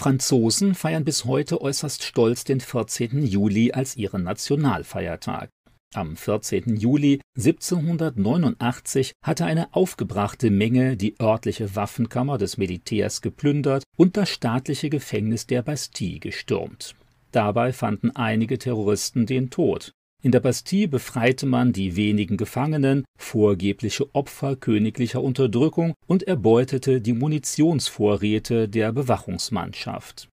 [0.00, 3.22] Franzosen feiern bis heute äußerst stolz den 14.
[3.22, 5.50] Juli als ihren Nationalfeiertag.
[5.92, 6.76] Am 14.
[6.76, 14.88] Juli 1789 hatte eine aufgebrachte Menge die örtliche Waffenkammer des Militärs geplündert und das staatliche
[14.88, 16.94] Gefängnis der Bastille gestürmt.
[17.30, 19.92] Dabei fanden einige Terroristen den Tod.
[20.22, 27.14] In der Bastille befreite man die wenigen Gefangenen, vorgebliche Opfer königlicher Unterdrückung, und erbeutete die
[27.14, 30.28] Munitionsvorräte der Bewachungsmannschaft.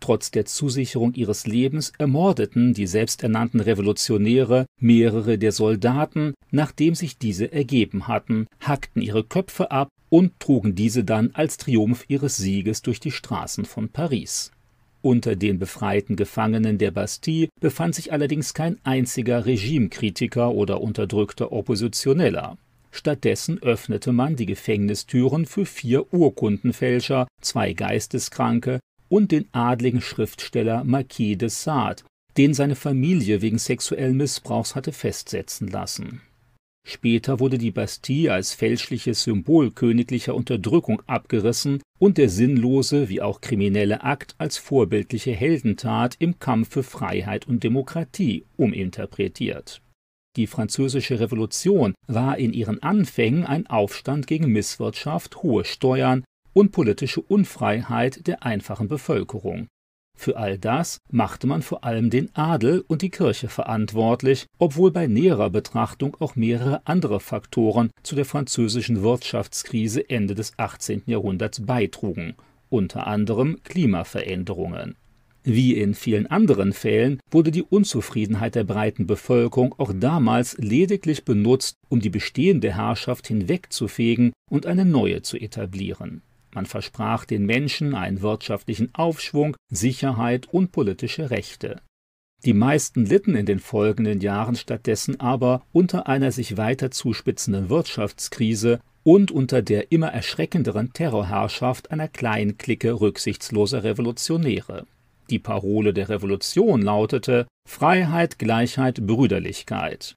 [0.00, 7.52] Trotz der Zusicherung ihres Lebens ermordeten die selbsternannten Revolutionäre mehrere der Soldaten, nachdem sich diese
[7.52, 13.00] ergeben hatten, hackten ihre Köpfe ab und trugen diese dann als Triumph ihres Sieges durch
[13.00, 14.52] die Straßen von Paris.
[15.02, 22.58] Unter den befreiten Gefangenen der Bastille befand sich allerdings kein einziger Regimekritiker oder unterdrückter Oppositioneller.
[22.90, 31.38] Stattdessen öffnete man die Gefängnistüren für vier Urkundenfälscher, zwei Geisteskranke und den adligen Schriftsteller Marquis
[31.38, 32.02] de Sade,
[32.36, 36.20] den seine Familie wegen sexuellen Missbrauchs hatte festsetzen lassen
[36.90, 43.40] Später wurde die Bastille als fälschliches Symbol königlicher Unterdrückung abgerissen und der sinnlose wie auch
[43.40, 49.82] kriminelle Akt als vorbildliche Heldentat im Kampf für Freiheit und Demokratie uminterpretiert.
[50.36, 56.24] Die Französische Revolution war in ihren Anfängen ein Aufstand gegen Misswirtschaft, hohe Steuern
[56.54, 59.68] und politische Unfreiheit der einfachen Bevölkerung
[60.20, 65.06] für all das machte man vor allem den Adel und die Kirche verantwortlich, obwohl bei
[65.06, 71.04] näherer Betrachtung auch mehrere andere Faktoren zu der französischen Wirtschaftskrise Ende des 18.
[71.06, 72.34] Jahrhunderts beitrugen,
[72.68, 74.94] unter anderem Klimaveränderungen.
[75.42, 81.76] Wie in vielen anderen Fällen wurde die Unzufriedenheit der breiten Bevölkerung auch damals lediglich benutzt,
[81.88, 86.20] um die bestehende Herrschaft hinwegzufegen und eine neue zu etablieren
[86.54, 91.80] man versprach den Menschen einen wirtschaftlichen Aufschwung, Sicherheit und politische Rechte.
[92.44, 98.80] Die meisten litten in den folgenden Jahren stattdessen aber unter einer sich weiter zuspitzenden Wirtschaftskrise
[99.02, 104.86] und unter der immer erschreckenderen Terrorherrschaft einer kleinen Clique rücksichtsloser Revolutionäre.
[105.28, 110.14] Die Parole der Revolution lautete Freiheit, Gleichheit, Brüderlichkeit.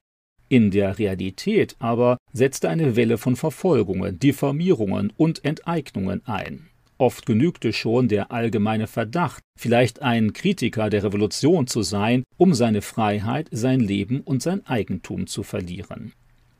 [0.48, 6.68] In der Realität aber setzte eine Welle von Verfolgungen, Diffamierungen und Enteignungen ein.
[6.98, 12.82] Oft genügte schon der allgemeine Verdacht, vielleicht ein Kritiker der Revolution zu sein, um seine
[12.82, 16.12] Freiheit, sein Leben und sein Eigentum zu verlieren.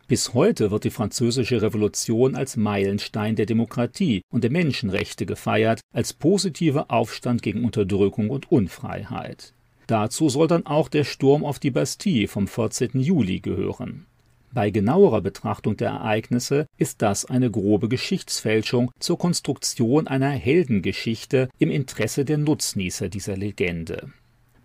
[0.07, 6.13] Bis heute wird die Französische Revolution als Meilenstein der Demokratie und der Menschenrechte gefeiert, als
[6.13, 9.55] positiver Aufstand gegen Unterdrückung und Unfreiheit.
[9.87, 13.01] Dazu soll dann auch der Sturm auf die Bastille vom 14.
[13.01, 14.07] Juli gehören.
[14.53, 21.71] Bei genauerer Betrachtung der Ereignisse ist das eine grobe Geschichtsfälschung zur Konstruktion einer Heldengeschichte im
[21.71, 24.13] Interesse der Nutznießer dieser Legende.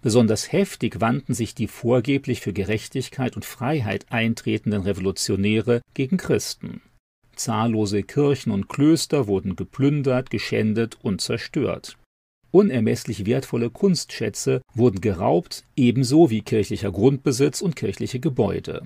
[0.01, 6.81] Besonders heftig wandten sich die vorgeblich für Gerechtigkeit und Freiheit eintretenden Revolutionäre gegen Christen.
[7.35, 11.97] Zahllose Kirchen und Klöster wurden geplündert, geschändet und zerstört.
[12.51, 18.83] Unermesslich wertvolle Kunstschätze wurden geraubt, ebenso wie kirchlicher Grundbesitz und kirchliche Gebäude.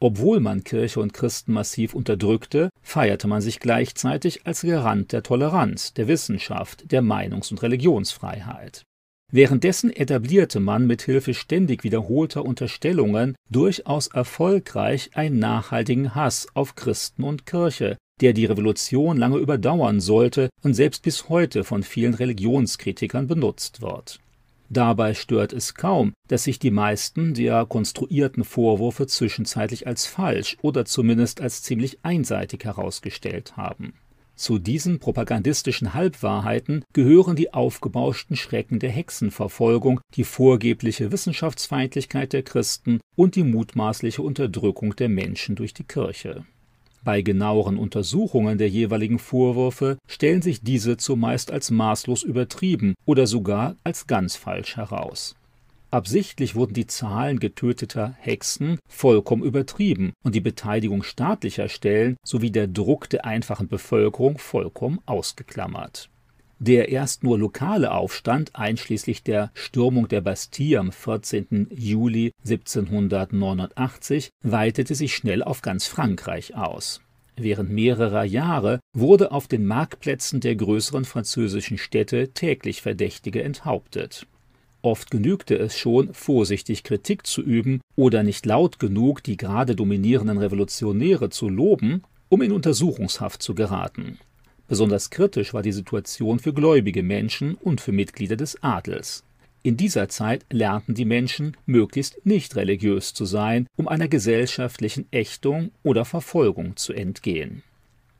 [0.00, 5.94] Obwohl man Kirche und Christen massiv unterdrückte, feierte man sich gleichzeitig als Garant der Toleranz,
[5.94, 8.82] der Wissenschaft, der Meinungs- und Religionsfreiheit.
[9.32, 17.24] Währenddessen etablierte man mit Hilfe ständig wiederholter Unterstellungen durchaus erfolgreich einen nachhaltigen Hass auf Christen
[17.24, 23.26] und Kirche, der die Revolution lange überdauern sollte und selbst bis heute von vielen Religionskritikern
[23.26, 24.20] benutzt wird.
[24.70, 30.84] Dabei stört es kaum, dass sich die meisten der konstruierten Vorwürfe zwischenzeitlich als falsch oder
[30.84, 33.94] zumindest als ziemlich einseitig herausgestellt haben.
[34.36, 42.98] Zu diesen propagandistischen Halbwahrheiten gehören die aufgebauschten Schrecken der Hexenverfolgung, die vorgebliche Wissenschaftsfeindlichkeit der Christen
[43.14, 46.44] und die mutmaßliche Unterdrückung der Menschen durch die Kirche.
[47.04, 53.76] Bei genaueren Untersuchungen der jeweiligen Vorwürfe stellen sich diese zumeist als maßlos übertrieben oder sogar
[53.84, 55.36] als ganz falsch heraus.
[55.90, 62.66] Absichtlich wurden die Zahlen getöteter Hexen vollkommen übertrieben und die Beteiligung staatlicher Stellen sowie der
[62.66, 66.08] Druck der einfachen Bevölkerung vollkommen ausgeklammert
[66.64, 71.68] der erst nur lokale Aufstand einschließlich der Stürmung der Bastille am 14.
[71.70, 77.02] Juli 1789 weitete sich schnell auf ganz Frankreich aus.
[77.36, 84.26] Während mehrerer Jahre wurde auf den Marktplätzen der größeren französischen Städte täglich Verdächtige enthauptet.
[84.80, 90.38] Oft genügte es schon, vorsichtig Kritik zu üben oder nicht laut genug die gerade dominierenden
[90.38, 94.18] Revolutionäre zu loben, um in Untersuchungshaft zu geraten.
[94.66, 99.24] Besonders kritisch war die Situation für gläubige Menschen und für Mitglieder des Adels.
[99.62, 105.70] In dieser Zeit lernten die Menschen, möglichst nicht religiös zu sein, um einer gesellschaftlichen Ächtung
[105.82, 107.62] oder Verfolgung zu entgehen.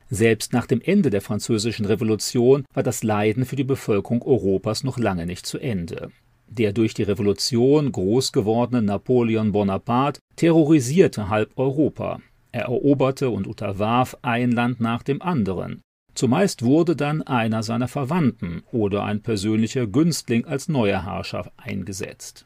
[0.09, 4.97] Selbst nach dem Ende der Französischen Revolution war das Leiden für die Bevölkerung Europas noch
[4.97, 6.11] lange nicht zu Ende.
[6.47, 12.21] Der durch die Revolution groß gewordene Napoleon Bonaparte terrorisierte halb Europa.
[12.51, 15.81] Er eroberte und unterwarf ein Land nach dem anderen.
[16.15, 22.45] Zumeist wurde dann einer seiner Verwandten oder ein persönlicher Günstling als neuer Herrscher eingesetzt.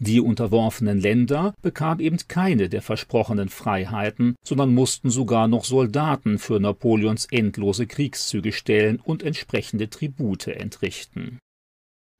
[0.00, 6.58] Die unterworfenen Länder bekamen eben keine der versprochenen Freiheiten, sondern mussten sogar noch Soldaten für
[6.58, 11.38] Napoleons endlose Kriegszüge stellen und entsprechende Tribute entrichten.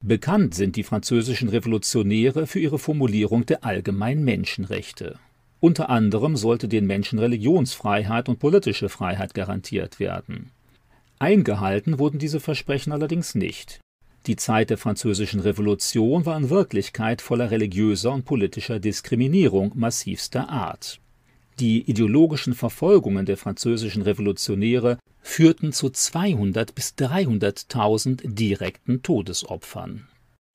[0.03, 5.19] Bekannt sind die französischen Revolutionäre für ihre Formulierung der allgemeinen Menschenrechte.
[5.59, 10.51] Unter anderem sollte den Menschen Religionsfreiheit und politische Freiheit garantiert werden.
[11.19, 13.81] Eingehalten wurden diese Versprechen allerdings nicht.
[14.25, 20.99] Die Zeit der Französischen Revolution war in Wirklichkeit voller religiöser und politischer Diskriminierung massivster Art.
[21.59, 30.07] Die ideologischen Verfolgungen der französischen Revolutionäre führten zu 200 bis 300.000 direkten Todesopfern.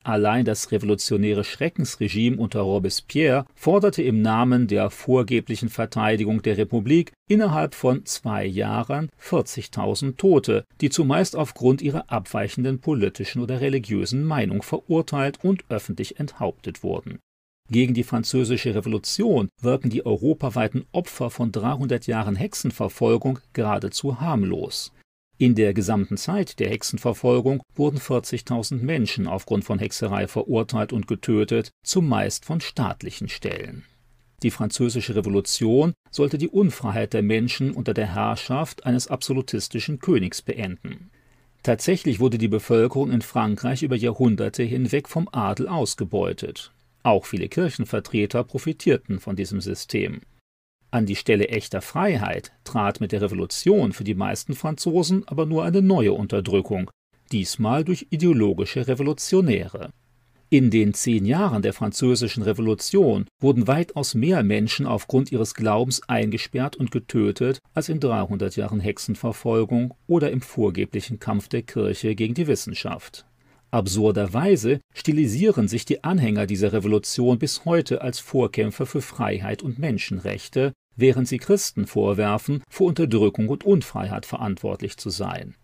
[0.04, 7.74] Allein das revolutionäre Schreckensregime unter Robespierre forderte im Namen der vorgeblichen Verteidigung der Republik innerhalb
[7.74, 15.38] von zwei Jahren 40.000 Tote, die zumeist aufgrund ihrer abweichenden politischen oder religiösen Meinung verurteilt
[15.42, 17.18] und öffentlich enthauptet wurden
[17.70, 24.92] gegen die Französische Revolution wirken die europaweiten Opfer von 300 Jahren Hexenverfolgung geradezu harmlos.
[25.36, 31.70] In der gesamten Zeit der Hexenverfolgung wurden 40.000 Menschen aufgrund von Hexerei verurteilt und getötet,
[31.82, 33.84] zumeist von staatlichen Stellen.
[34.44, 41.10] Die Französische Revolution sollte die Unfreiheit der Menschen unter der Herrschaft eines absolutistischen Königs beenden.
[41.64, 46.72] Tatsächlich wurde die Bevölkerung in Frankreich über Jahrhunderte hinweg vom Adel ausgebeutet.
[47.02, 50.20] Auch viele Kirchenvertreter profitierten von diesem System.
[50.90, 55.62] An die Stelle echter Freiheit trat mit der Revolution für die meisten Franzosen aber nur
[55.62, 56.90] eine neue Unterdrückung,
[57.30, 59.90] diesmal durch ideologische Revolutionäre.
[60.50, 66.74] In den zehn Jahren der Französischen Revolution wurden weitaus mehr Menschen aufgrund ihres Glaubens eingesperrt
[66.74, 72.48] und getötet als in 300 Jahren Hexenverfolgung oder im vorgeblichen Kampf der Kirche gegen die
[72.48, 73.24] Wissenschaft.
[73.70, 80.72] Absurderweise stilisieren sich die Anhänger dieser Revolution bis heute als Vorkämpfer für Freiheit und Menschenrechte,
[80.96, 85.54] während sie Christen vorwerfen, für Unterdrückung und Unfreiheit verantwortlich zu sein.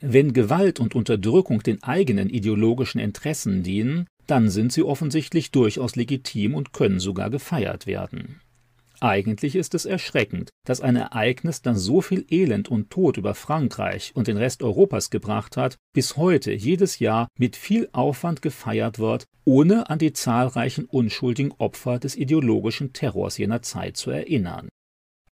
[0.00, 6.54] Wenn Gewalt und Unterdrückung den eigenen ideologischen Interessen dienen, dann sind sie offensichtlich durchaus legitim
[6.54, 8.40] und können sogar gefeiert werden.
[9.00, 14.12] Eigentlich ist es erschreckend, dass ein Ereignis, das so viel Elend und Tod über Frankreich
[14.14, 19.24] und den Rest Europas gebracht hat, bis heute jedes Jahr mit viel Aufwand gefeiert wird,
[19.44, 24.68] ohne an die zahlreichen unschuldigen Opfer des ideologischen Terrors jener Zeit zu erinnern